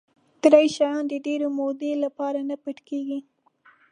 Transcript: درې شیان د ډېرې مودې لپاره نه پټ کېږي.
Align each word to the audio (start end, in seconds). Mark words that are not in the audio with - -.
درې 0.43 0.63
شیان 0.75 1.03
د 1.07 1.13
ډېرې 1.25 1.47
مودې 1.57 1.91
لپاره 2.03 2.39
نه 2.49 2.55
پټ 2.63 2.77
کېږي. 2.89 3.19